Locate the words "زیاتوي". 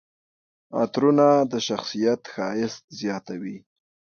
2.99-3.57